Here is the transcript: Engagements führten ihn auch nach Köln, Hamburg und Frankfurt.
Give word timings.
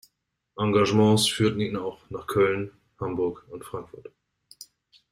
Engagements 0.57 1.27
führten 1.27 1.59
ihn 1.59 1.77
auch 1.77 1.99
nach 2.09 2.25
Köln, 2.25 2.71
Hamburg 2.99 3.45
und 3.51 3.63
Frankfurt. 3.63 4.11